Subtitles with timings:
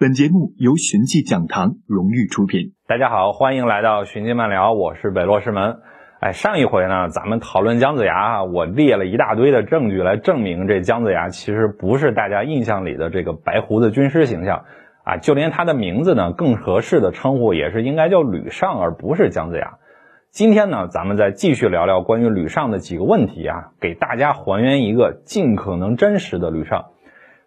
[0.00, 2.72] 本节目由寻迹讲堂荣誉出品。
[2.86, 5.80] 大家好，欢迎来到寻迹漫聊，我是北落师门。
[6.20, 14.64] 哎，上一回呢，咱们讨论姜子牙，我列了一大堆的证据来证明这姜子牙其实不是大家印象里的这个白胡子军师形象
[15.04, 19.74] 啊，就连他的名字呢，更合适的称呼也是应该叫吕尚，而不是姜子牙。
[20.30, 26.86] 今天呢，咱们再继续聊聊关于吕尚的几个问题啊，给大家还原一个尽可能真实的吕尚。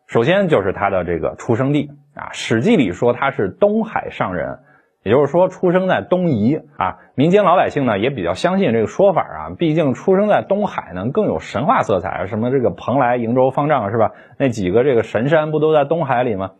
[0.05, 1.89] 首先就是他的这个出生地。
[2.15, 4.59] 啊，《史记》里说他是东海上人，
[5.03, 6.99] 也就是说出生在东夷啊。
[7.15, 14.11] 民间老百姓呢也比较相信这个说法啊，毕竟出生在东海呢更有神话色彩，什么这个蓬莱、瀛洲、方丈是吧？
[14.37, 16.51] 那几个这个神山不都在东海里吗？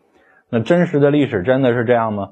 [0.50, 2.30] 那真实的历史真的是这样吗？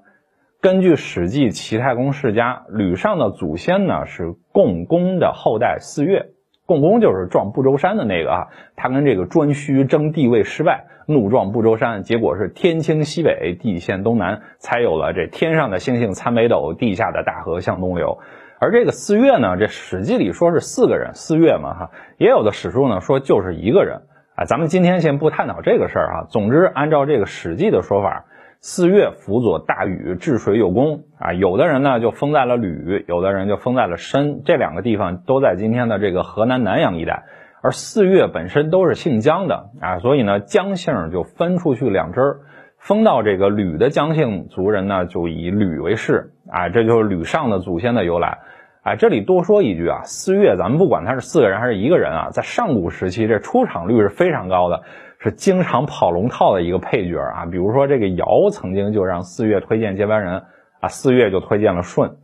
[0.60, 6.26] 根据《史记·齐太公世家》，吕尚的祖先呢是共工的后代四岳。
[6.64, 18.18] 共工就是撞不周山的那个啊，他跟这个颛顼争帝位失败，怒撞不周山，结果是天倾西北，地陷东南，才有了这天上的星星参北斗，地下的大河向东流。
[18.60, 24.02] 而这个四岳呢，这史记里说是四个人，四岳嘛哈，也有的史书呢说就是一个人
[24.36, 24.44] 啊。
[24.44, 28.24] 咱们今天先不探讨这个事儿啊，总之按照这个史记的说法。
[28.64, 37.24] 四岳辅佐大禹治水有功啊，有的人呢就封在了吕，有的人就封在了申，这两个地方都在今天的这个河南南阳一带。
[37.60, 42.36] 而四岳本身都是姓姜的啊，所以呢姜姓就分出去两支，
[42.78, 48.38] 封到这个吕的姜姓族人呢就以吕为氏啊，这就是吕尚的祖先的由来。
[48.84, 54.82] 哎，这里多说一句啊，四岳咱们不管他是四个人还是一个人啊，在上古时期这出场率是非常高的。
[55.22, 60.42] 是经常跑龙套的一个配角啊，比如说这个尧曾经就让四月推荐接班人
[60.80, 62.16] 啊，四月就推荐了舜。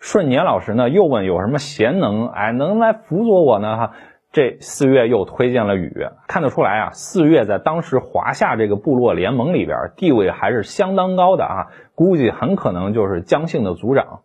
[0.00, 3.92] 舜年老师呢又问有什么贤能哎能来辅佐我呢哈，
[4.32, 5.94] 这四月又推荐了禹。
[6.26, 14.22] 看得出来啊，四月在当时华夏这个部落联盟里边地位还是相当高的啊，估计很可能就是姜姓的族长。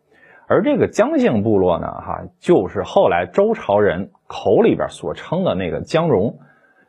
[0.48, 6.38] 而这个姜姓部落呢哈，就是后来周朝人口里边所称的那个姜戎。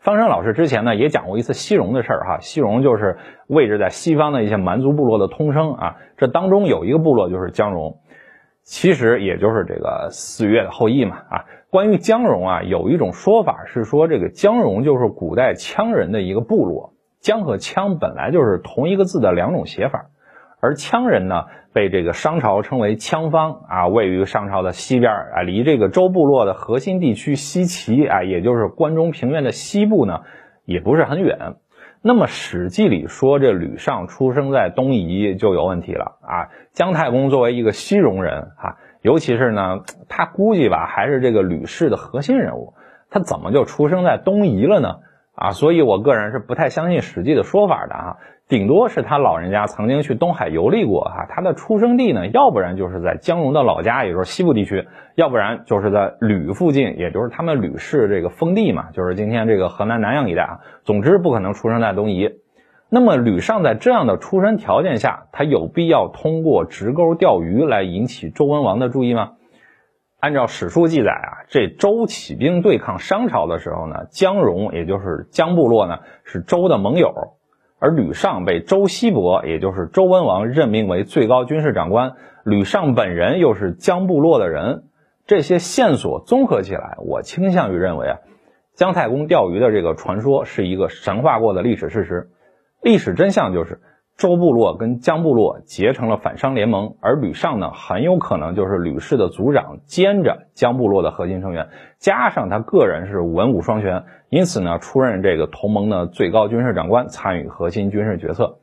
[0.07, 7.97] 方生老师之前呢也讲过一次西戎的事儿哈，西戎就是位置在西方的一些蛮族部落的通称啊，这当中有一个部落就是姜戎，
[8.63, 11.45] 其实也就是这个四岳的后裔嘛啊。
[11.69, 20.06] 关于姜戎啊，有一种说法是说这个姜戎就是古代羌人的一个部落，姜和羌本来就是同一个字的两种写法。
[20.59, 30.22] 而羌人呢，被这个商朝称为羌方啊，位于商朝的西边啊，离这个周部落的核心地区西岐啊，也就是关中平原的西部呢，
[30.66, 31.56] 也不是很远。
[32.01, 36.50] 那么《史记》里说这吕尚出生在东夷就有问题了啊。
[36.72, 42.74] 姜太公作为一个西戎人啊，尤其是呢，他估计吧还是这个吕氏的核心人物，
[43.09, 44.95] 他怎么就出生在东夷了呢？
[45.35, 48.18] 啊，所以我个人是不太相信《史记》的说法的啊。
[48.47, 60.59] 顶多是他老人家曾经去东海游历过哈，他的出生地呢，要不然就是在姜戎的老家，也就是西部地区，要不然就是在吕附近，也就是他们吕氏这个封地嘛，就是今天这个河南南阳一带啊。
[60.86, 62.30] 总之不可能出生在东夷。
[62.90, 69.31] 那么吕尚在这样的出身条件下，他有必要通过直钩钓鱼来引起周文王的注意吗？
[70.22, 77.13] 按照史书记载啊，这周起兵对抗商朝的时候呢，姜戎也就是姜部落呢，是周的盟友。
[77.80, 84.84] 而吕尚被周西伯，也就是周文王任命为最高军事长官，吕尚本人又是姜部落的人，
[85.26, 88.18] 这些线索综合起来，我倾向于认为啊，
[88.74, 92.30] 姜太公钓鱼的这个传说是一个神话过的历史事实，
[92.82, 93.82] 历史真相就是。
[94.18, 101.70] 周部落跟姜部落结成了反商联盟，而吕尚呢，很有可能就是吕氏的族长兼着姜部落的核心成员，
[102.00, 108.58] 加上他个人是文武双全，因此呢，出任这个同盟的最高军事长官，参与核心军事决策。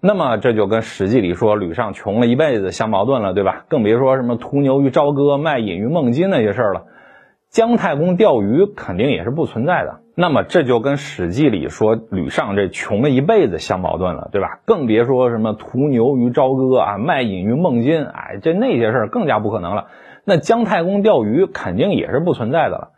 [0.00, 3.66] 那么这就跟史记里说吕尚穷了一辈子相矛盾了，对吧？
[3.68, 6.86] 更别说什么屠牛于朝歌，卖饮于孟津那些事儿了。
[7.50, 9.99] 姜太公钓鱼肯定也是不存在的。
[10.14, 14.60] 那么这就跟《史记》里说吕尚这穷了一辈子相矛盾了，对吧？
[14.66, 19.86] 更别说什么屠牛于朝歌啊，卖饮于孟津，哎，这那些事儿更加不可能了。
[20.24, 22.90] 那姜太公钓鱼肯定也是不存在的了。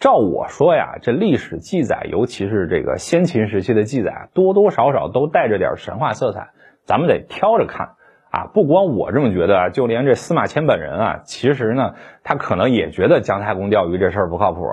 [0.00, 6.50] 照我说呀，这历史记载，尤其是这个先秦时期的记载，多多少少都带着点神话色彩，
[6.86, 7.90] 咱们得挑着看。
[8.32, 11.94] 啊，不光我这么觉得啊，就连这司马迁本人啊，其实呢，
[12.24, 14.64] 他可能也觉得姜太公钓鱼这事儿不靠谱，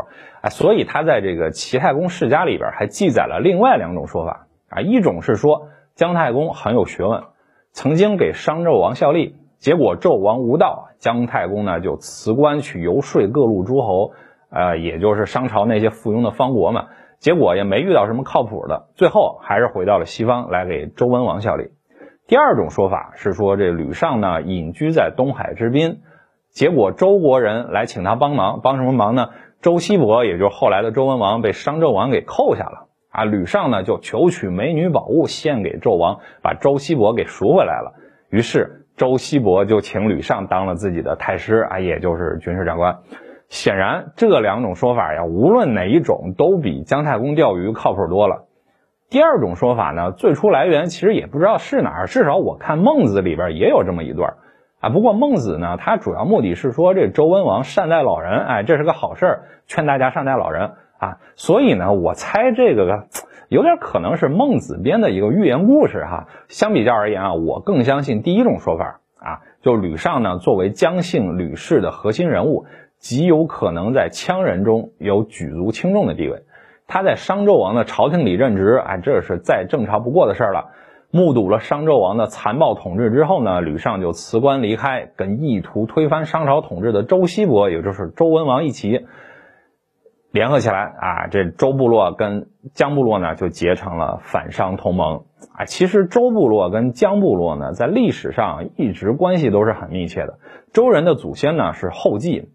[0.42, 7.24] 啊，所以他在这个《齐太公世家》里边还记载了另外两种说法啊，一种是说姜太公很有学问，
[7.74, 14.14] 曾经给商纣王效力，结果纣王无道，姜太公呢就辞官去游说各路诸侯，
[14.50, 21.72] 呃，也就是商朝那些附庸的方国嘛，结果也没遇到什么靠谱的，最后还是回到了西方来给周文王效力。
[22.30, 26.02] 第二种说法是说，这吕尚呢隐居在东海之滨，
[26.52, 29.30] 结果周国人来请他帮忙，帮什么忙呢？
[29.64, 33.26] 周西伯，也就是后来的周文王，被商纣王给扣下了啊。
[33.26, 37.96] 吕尚呢就求取美女宝物献给纣王，把周西伯给赎回来了。
[38.30, 43.00] 于是周西伯就请吕尚当了自己的太师啊，也就是军事长官。
[43.48, 48.46] 显然，这两种说法呀，无论哪一种，都比姜太公钓鱼靠谱多了。
[49.10, 54.36] 第二种说法呢，最初来源其实也不知道是哪儿，至少我看《孟子》里边也有这么一段
[54.80, 54.90] 啊。
[54.90, 61.18] 不过孟子呢，他主要目的是说这周文王善待老人，哎，这是个好事儿，劝大家善待老人啊。
[61.36, 63.08] 所以呢，我猜这个
[63.48, 66.28] 有点可能是孟子编的一个寓言故事哈。
[66.48, 72.68] 相比较而言啊，我更相信第一种说法啊，就吕尚呢作为姜姓吕氏的核心人物，
[73.00, 76.44] 极有可能在羌人中有举足轻重的地位。
[76.90, 80.72] 他在商纣王的朝廷里任职，哎，这是再正常不过的事了。
[81.12, 89.06] 目睹了商纣王的残暴统治之后呢，吕尚就辞官离开，跟意图推翻商朝统治的周西伯，也就是周文王一起
[90.32, 91.28] 联合起来啊。
[91.28, 95.26] 这周部落跟姜部落呢，就结成了反商同盟。
[95.56, 100.40] 啊，其实周部落跟姜部落呢，在历史上一直关系都是很密切的。
[100.74, 102.50] 周人的祖先呢是后稷。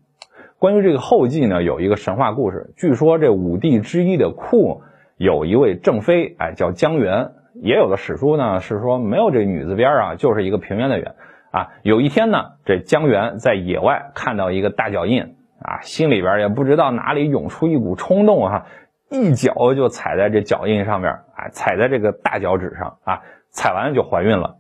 [0.59, 2.73] 关于这个后稷呢，有一个神话故事。
[2.77, 4.83] 据说这五帝之一的库
[5.17, 7.33] 有一位正妃，哎，叫姜元。
[7.63, 11.15] 也有的史书呢是说没有这女字边啊，就是一个平原的原
[11.53, 11.69] 啊。
[11.83, 18.67] 有一天呢，这姜元在野外看到一个大脚印啊，心里边也不知道哪里涌出一股冲动哈，
[19.09, 24.57] 一脚就踩在这脚印上面啊，踩在这个大脚趾上啊，踩完就怀孕了。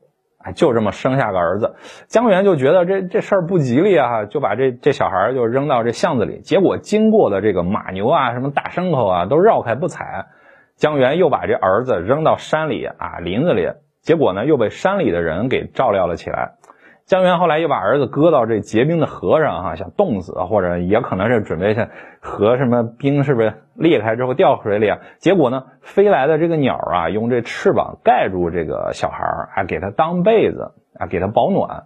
[0.52, 1.74] 就这么生下个儿子，
[2.08, 6.40] 江源就觉得这这事儿不吉利啊，就把这这小孩就扔到这巷子里。
[6.40, 10.26] 结果经过的这个马牛啊，什么大牲口啊，都绕开不踩。
[10.76, 13.68] 江源又把这儿子扔到山里啊林子里，
[14.02, 16.54] 结果呢又被山里的人给照料了起来。
[17.06, 21.88] 姜元后来又把儿子搁到这结冰的河上，哈，想冻死，或者也可能是准备像
[22.20, 24.98] 河什么冰是不是裂开之后掉水里啊？
[25.18, 31.84] 结果呢，飞来的这个鸟啊，用这翅膀盖住这个小孩儿，还给他当被子啊，给他保暖。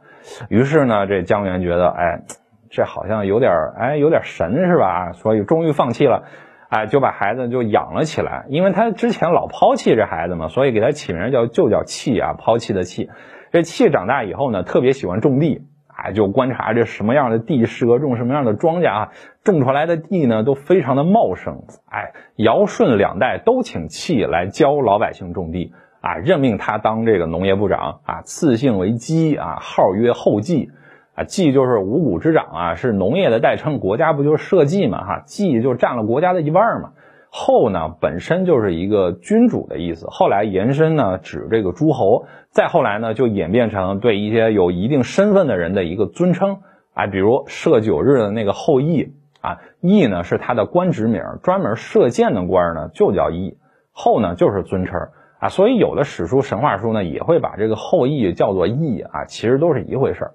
[0.48, 2.22] 于是呢，这姜元觉得，哎，
[2.70, 5.10] 这好像有点，哎，有点神是吧？
[5.14, 6.26] 所以终于放弃了，
[6.68, 8.46] 哎，就把孩子就养了起来。
[8.48, 13.08] 因为他之前老抛弃这孩子嘛，所以给他起名叫就叫弃啊，抛弃的弃。
[13.50, 19.12] 这弃长大以后呢，特别喜欢种地哎，就观察这什么样的地适合种什么样的庄稼啊，
[19.42, 21.64] 种出来的地呢都非常的茂盛。
[21.90, 30.70] 哎，尧舜两代都请弃来教老百姓种地啊，任命他当这个农业部长啊，赐姓为姬啊，号曰后稷
[31.18, 33.80] 啊，稷就是五谷之长啊，是农业的代称。
[33.80, 36.90] 国家不就是社稷嘛哈，稷就占了国家的一半嘛。
[37.28, 46.58] 后呢，本身就是一个君主的意思，后来延伸呢，指这个诸侯，再后来呢，就演变成对一些有一定身份的人的一个尊称，
[46.94, 53.58] 啊，比如射九日的那个后羿，啊，羿呢是他的官职名，专门射箭的官呢就叫羿，
[53.90, 55.00] 后呢就是尊称，
[55.40, 60.30] 啊，所以有的史书、神话书呢也会把这个后羿叫做羿，啊，其实都是一回事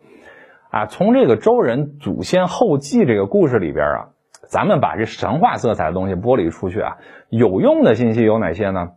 [0.73, 4.09] 啊，从这个周人祖先后继这个故事里边啊。
[4.47, 6.97] 咱们把这神话色彩的东西剥离出去啊，
[7.29, 8.93] 有用的信息有哪些呢？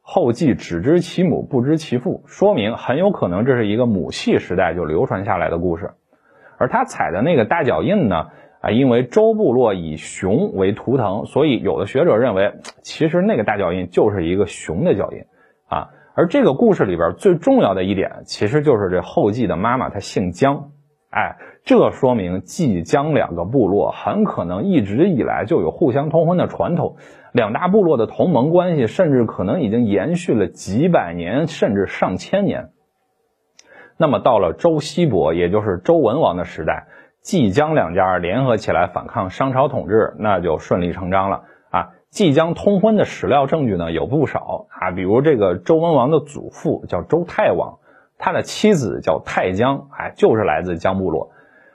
[0.00, 5.90] 后继只知其母不知其父，说明很有可能这是一个母系时代就流传下来的故事。
[6.56, 8.28] 而他踩的那个大脚印呢，
[8.62, 15.24] 啊，因为周部落以熊为图腾，所以有的学者认为，其实那个大脚印就是一个熊的脚印
[15.68, 15.90] 啊。
[16.14, 20.70] 而这个故事里边最重要的一点，其实就是这后继的妈妈她姓姜。
[21.10, 26.96] 哎，这说明冀江两个部落很可能一直以来就有互相通婚的传统，
[27.32, 32.72] 两大部落的同盟关系甚至可能已经延续了几百年，甚至上千年。
[33.96, 36.88] 那么到了周西伯，也就是周文王的时代，
[37.22, 41.88] 冀江两家联合起来反抗商朝统治，那就顺理成章了啊。
[42.10, 47.77] 冀江通婚的史料证据呢有不少啊，比如这个周文王的祖父叫周太王。
[48.18, 51.30] 他的妻子叫太姜，哎，就是来自姜部落，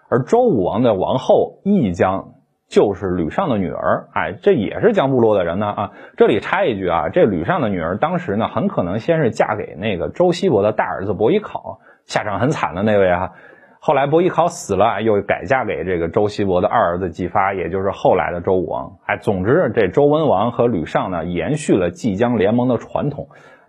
[0.10, 2.34] 而周武王的王后义姜
[2.68, 5.92] 就是吕尚的女儿，哎，这也是姜部落的人呢啊。
[6.18, 13.32] 这里插一句啊，这吕尚的女儿当时呢，很可能先是嫁给那个周西伯的大儿子伯邑考，下场很惨的那位啊。
[13.80, 18.98] 后来伯邑考死了，又改嫁给这个周西伯的二儿子姬发，也就是后来的周武王。
[19.06, 23.28] 哎，总之这周文王和吕尚呢，延续了冀姜联盟的传统，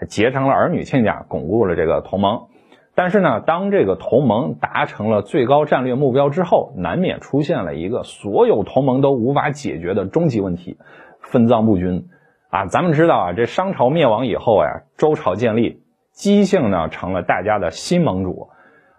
[0.09, 2.47] 结成了儿女亲家，巩固了这个同盟。
[2.96, 10.78] 但是呢，当这个同盟达成了最高战略目标之后，难免出现了一个所有同盟都无法解决的终极问题——
[11.20, 12.08] 分赃不均。
[12.50, 15.82] 啊，咱们知道啊，这商朝灭亡以后呀，周朝建立，
[16.12, 18.50] 姬姓呢成了大家的新盟主，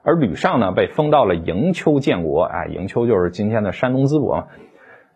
[0.03, 4.49] 而吕尚呢被封到了营丘建国，啊，营丘就是今天的山东淄博，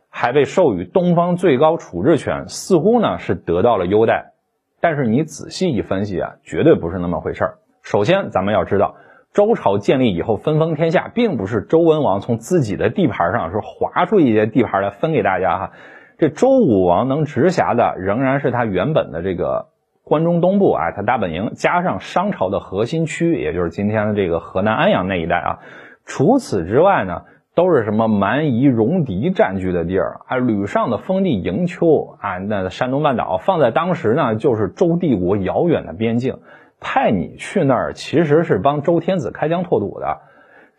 [0.09, 4.31] 还被授予东方最高处置权，似乎呢是得到了优待。
[4.79, 7.57] 但是你仔细一分析啊，绝对不是那么回事儿。
[7.81, 8.95] 首先，咱们要知道，
[9.33, 15.71] 周朝建立以后分封天下，并不是周文王从自己的地盘上是划出一些地盘来分给大家哈。
[16.17, 19.67] 这周武王能直辖的仍然是他原本的这个
[20.03, 25.59] 关中东部啊，他大本营加上商朝的核心区，也就是今天的这个河南安阳那一带啊。
[26.05, 27.21] 除此之外呢？
[27.55, 30.37] 都是什么蛮夷、戎狄占据的地儿啊？
[30.37, 36.37] 吕尚的封地营丘啊，那山东半岛放在当时呢，就是周帝国遥远的边境。
[36.79, 40.21] 派你去那儿，其实是帮周天子开疆拓土的。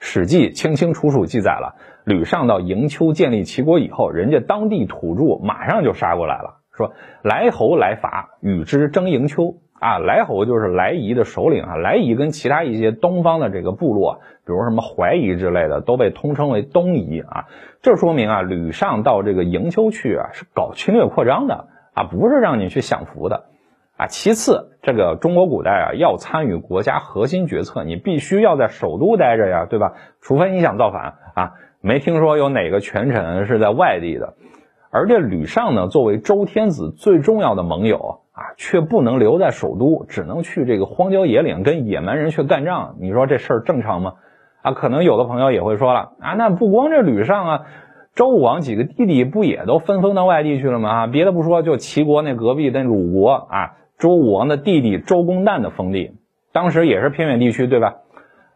[0.03, 6.93] 《史记》清清楚楚记载了，吕尚到营丘建立齐国以后，人家当地土著马上就杀过来了，说
[7.23, 9.57] 来侯来伐，与之争营丘。
[9.81, 17.47] 啊，来侯就是来夷的首领啊，来夷跟其他一些东方的这个部落，比如什么淮夷之类的，都被通称为东夷啊。
[17.81, 23.47] 这说明啊，吕尚到这个营丘去啊，是搞侵略扩张的啊，不是让你去享福的
[24.01, 24.07] 啊。
[24.07, 29.93] 其次，这个中国古代啊，要参与国家核心决策，你必须要在首都待着呀，对吧？
[30.21, 34.35] 除非你想造反啊，没听说有哪个权臣是在外地的。
[34.91, 38.21] 而这吕尚呢，作为周天子最重要的盟友。
[38.33, 42.95] 啊，却不能留在首都，只能去这个荒郊野岭跟野蛮人去干仗。
[42.99, 44.15] 你说这事儿正常吗？
[44.63, 47.61] 啊，可能有的朋友也会说了啊，那不光这吕尚啊，
[48.15, 50.91] 周武王几个弟弟不也都分封到外地去了吗？
[50.91, 56.15] 啊，别的不说，就齐国那隔壁那鲁国啊，周武王的弟弟周公旦的封地，
[56.53, 57.97] 当时也是偏远地区，对吧？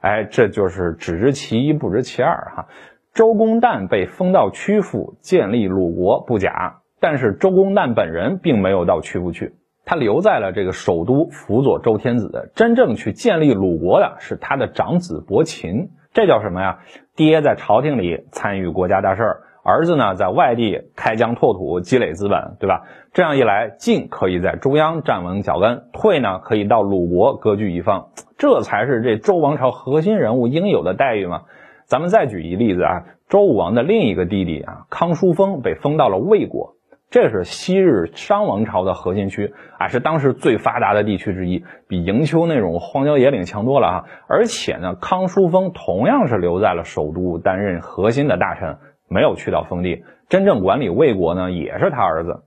[0.01, 2.67] 哎，这就是只知其一不知其二哈。
[3.13, 9.53] 周公旦被封到曲阜建立鲁国不假，但是周公旦本人并没有到曲阜去。
[9.85, 15.91] 他留在了这个首都辅佐周天子，真正去建立鲁国的是他的长子伯禽。
[16.15, 16.79] 这叫什么呀？
[17.17, 22.83] 爹在朝廷里参与国家大事儿，儿子呢在外地开疆拓土、积累资本，对吧？
[23.15, 31.43] 这样一来，进可以在中央站稳脚跟，退呢可以到鲁国割据一方，这才是这周王朝核心人物应有的待遇嘛。
[31.87, 36.75] 咱们再举一例子啊，周武王的另一个弟弟啊，康叔封被封到了魏国。
[37.11, 44.05] 这是昔日商王朝的核心区啊，是当时最发达的地区之一，比营丘那种荒郊野岭强多了啊！
[44.27, 52.43] 而且呢，康叔封同样是留在了首都担任核心的大臣，没有去到封地，真正管理魏国呢也是他儿子。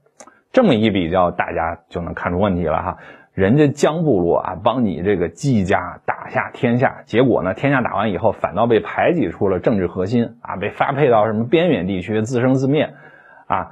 [0.52, 2.96] 这么一比较，大家就能看出问题了哈。
[3.34, 12.94] 人家姜部落啊，帮你这个季家打下天下，结果呢，天下打完以后，反倒被排挤出了政治核心啊，被发配到什么边远地区自生自灭
[13.46, 13.70] 啊。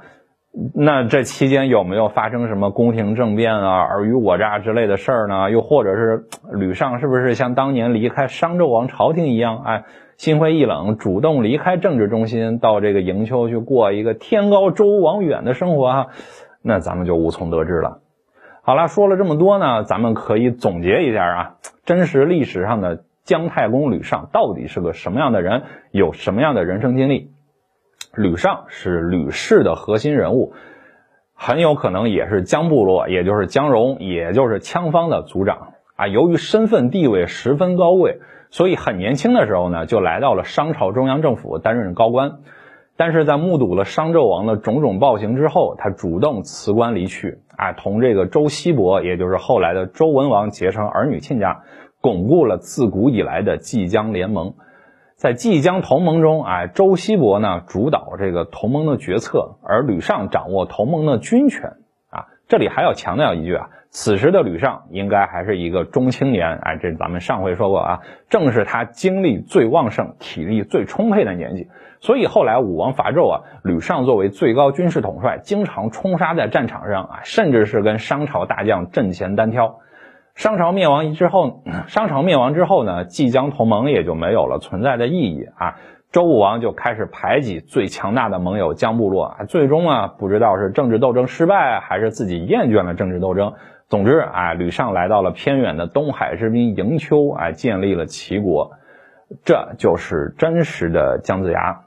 [0.73, 5.51] 那这期间有没有发生什么宫廷政变啊、尔虞我诈之类的事儿呢？
[5.51, 9.83] 又或者是吕尚是不是像当年离开商纣王朝廷一样，哎，
[10.17, 16.07] 心灰意冷，主动离开政治中心，到这个营丘去过一个天高周王远的生活啊？
[16.63, 17.99] 那咱们就无从得知了。
[18.63, 21.55] 好了，说了这么多呢，咱们可以总结一下啊，
[21.85, 27.29] 真实历史上的姜太公吕尚到底是个什么样的人，有什么样的人生经历？
[28.15, 30.53] 吕尚是吕氏的核心人物，
[31.35, 36.07] 很有可能也是姜部落，也就是姜戎，也就是羌方的族长啊。
[36.07, 38.19] 由于身份地位十分高贵，
[38.49, 42.39] 所以很年轻的时候呢，就来到了商朝中央政府担任高官。
[42.99, 51.61] 但是在目睹了商纣王的种种暴行之后，他主动辞官离去啊，同这个周西伯，也就是后来的周文王结成儿女亲家，
[52.01, 54.55] 巩固了自古以来的冀姜联盟。
[55.15, 61.73] 在冀江同盟中，哎，周西伯呢主导这个同盟的决策，而吕尚掌握同盟的军权。
[62.47, 67.99] 这里还要强调一句啊，此时的吕尚应该还是一个中青年，哎，这咱们上回说过啊，
[68.29, 71.67] 正是他精力最旺盛、体力最充沛的年纪。
[71.99, 79.79] 所以后来武王伐纣啊，吕尚作为最高军事统帅，经常冲杀在战场上啊，甚至是跟商朝大将阵前单挑。
[80.35, 85.79] 商朝灭亡之后，商朝灭亡之后呢，冀江同盟也就没有了存在的意义啊。
[86.11, 93.53] 周武王就开始排挤最强大的盟友姜部落啊，最终啊，不知道是政治斗争失败，还是自己厌倦了政治斗争。
[93.87, 98.71] 总之啊，吕尚来到了偏远的东海之滨营丘，啊，建立了齐国，
[99.43, 101.81] 这就是真实的姜子牙。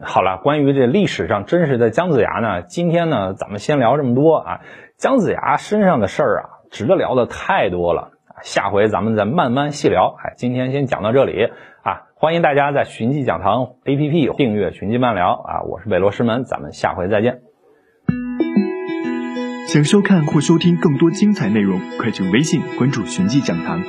[0.00, 4.60] 好了，关于这历史上真实的姜子牙呢，今天呢，咱们先聊这么多啊。
[4.96, 6.50] 姜子牙身上的事儿啊。
[6.70, 8.13] 值得聊的太多了，
[8.44, 10.16] 下回咱们再慢慢细聊。
[10.22, 11.48] 哎，今天先讲到这里
[11.82, 12.12] 啊！
[12.14, 15.62] 欢迎大家在寻迹讲堂 APP 订阅寻迹漫聊啊！
[15.62, 17.40] 我是北罗师门，咱们下回再见。
[19.66, 23.80] 想收看或收听更多精彩内容，快去微信关注“寻迹讲堂”。